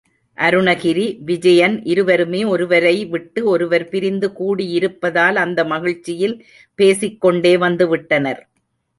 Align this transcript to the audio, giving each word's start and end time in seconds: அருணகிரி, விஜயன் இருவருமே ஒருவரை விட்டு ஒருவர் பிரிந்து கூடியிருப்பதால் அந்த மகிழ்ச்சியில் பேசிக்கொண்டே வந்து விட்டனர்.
அருணகிரி, 0.37 1.03
விஜயன் 1.25 1.75
இருவருமே 1.83 2.43
ஒருவரை 2.43 2.93
விட்டு 3.05 3.41
ஒருவர் 3.45 3.85
பிரிந்து 3.89 4.27
கூடியிருப்பதால் 4.39 5.35
அந்த 5.35 5.65
மகிழ்ச்சியில் 5.65 6.35
பேசிக்கொண்டே 6.79 7.53
வந்து 7.57 7.87
விட்டனர். 7.87 8.41